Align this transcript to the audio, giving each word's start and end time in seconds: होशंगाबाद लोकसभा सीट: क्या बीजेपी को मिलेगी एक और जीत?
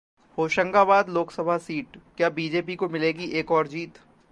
होशंगाबाद 0.37 1.09
लोकसभा 1.09 1.57
सीट: 1.57 1.97
क्या 2.17 2.29
बीजेपी 2.31 2.75
को 2.75 2.89
मिलेगी 2.89 3.25
एक 3.39 3.51
और 3.51 3.67
जीत? 3.67 3.99